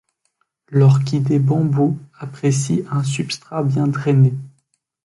L'orchidée 0.69 1.37
bambou 1.37 1.99
apprécie 2.17 2.83
un 2.89 3.03
substrat 3.03 3.61
bien 3.63 3.85
drainé. 3.85 4.33